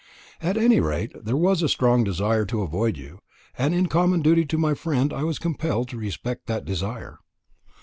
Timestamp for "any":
0.57-0.79